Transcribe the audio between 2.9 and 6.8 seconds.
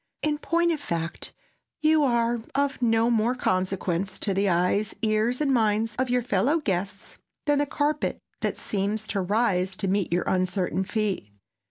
more consequence to the eyes, ears and minds of your fellow